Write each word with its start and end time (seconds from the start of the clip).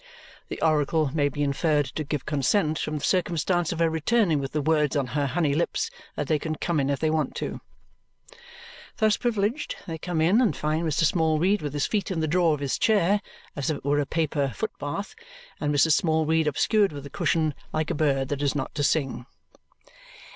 The 0.47 0.59
oracle 0.63 1.11
may 1.13 1.29
be 1.29 1.43
inferred 1.43 1.85
to 1.93 2.03
give 2.03 2.25
consent 2.25 2.79
from 2.79 2.97
the 2.97 3.03
circumstance 3.03 3.71
of 3.71 3.77
her 3.77 3.87
returning 3.87 4.39
with 4.39 4.51
the 4.51 4.59
words 4.63 4.95
on 4.95 5.05
her 5.13 5.27
honey 5.27 5.53
lips 5.53 5.91
that 6.15 6.25
they 6.25 6.39
can 6.39 6.55
come 6.55 6.79
in 6.79 6.89
if 6.89 6.99
they 6.99 7.11
want 7.11 7.35
to 7.35 7.61
it. 8.31 8.37
Thus 8.97 9.15
privileged, 9.15 9.75
they 9.85 9.99
come 9.99 10.19
in 10.19 10.41
and 10.41 10.57
find 10.57 10.87
Mr. 10.87 11.03
Smallweed 11.03 11.61
with 11.61 11.73
his 11.73 11.85
feet 11.85 12.09
in 12.09 12.19
the 12.19 12.27
drawer 12.27 12.55
of 12.55 12.61
his 12.61 12.79
chair 12.79 13.21
as 13.55 13.69
if 13.69 13.77
it 13.77 13.85
were 13.85 13.99
a 13.99 14.07
paper 14.07 14.51
foot 14.55 14.71
bath 14.79 15.13
and 15.59 15.71
Mrs. 15.71 15.91
Smallweed 15.91 16.47
obscured 16.47 16.93
with 16.93 17.03
the 17.03 17.11
cushion 17.11 17.53
like 17.71 17.91
a 17.91 17.93
bird 17.93 18.29
that 18.29 18.41
is 18.41 18.55
not 18.55 18.73
to 18.73 18.83
sing. 18.83 19.27